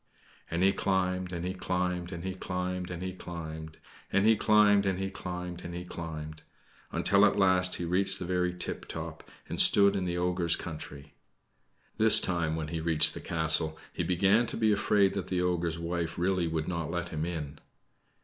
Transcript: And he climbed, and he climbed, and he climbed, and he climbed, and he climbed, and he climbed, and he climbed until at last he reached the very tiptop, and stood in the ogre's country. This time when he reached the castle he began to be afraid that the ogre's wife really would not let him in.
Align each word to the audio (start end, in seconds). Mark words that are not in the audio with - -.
And 0.49 0.63
he 0.63 0.73
climbed, 0.73 1.31
and 1.31 1.45
he 1.45 1.53
climbed, 1.53 2.11
and 2.11 2.23
he 2.23 2.33
climbed, 2.33 2.89
and 2.89 3.03
he 3.03 3.13
climbed, 3.13 3.77
and 4.11 4.25
he 4.25 4.35
climbed, 4.35 4.87
and 4.87 4.97
he 4.97 5.11
climbed, 5.11 5.61
and 5.63 5.75
he 5.75 5.85
climbed 5.85 6.41
until 6.91 7.23
at 7.23 7.37
last 7.37 7.75
he 7.75 7.85
reached 7.85 8.17
the 8.17 8.25
very 8.25 8.51
tiptop, 8.51 9.29
and 9.47 9.61
stood 9.61 9.95
in 9.95 10.05
the 10.05 10.17
ogre's 10.17 10.55
country. 10.55 11.13
This 11.99 12.19
time 12.19 12.55
when 12.55 12.69
he 12.69 12.81
reached 12.81 13.13
the 13.13 13.19
castle 13.21 13.77
he 13.93 14.01
began 14.01 14.47
to 14.47 14.57
be 14.57 14.71
afraid 14.71 15.13
that 15.13 15.27
the 15.27 15.43
ogre's 15.43 15.77
wife 15.77 16.17
really 16.17 16.47
would 16.47 16.67
not 16.67 16.89
let 16.89 17.09
him 17.09 17.23
in. 17.23 17.59